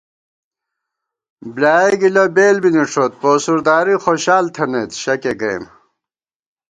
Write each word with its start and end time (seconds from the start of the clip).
بۡلیایَہ 1.53 1.97
گِلہ 2.01 2.23
بېل 2.35 2.57
بی 2.63 2.69
نِݭوت 2.75 3.11
پوسُرداری 3.21 3.95
خوشال 4.03 4.45
تھنَئیت 4.55 4.91
شکےگَئیم 5.01 5.63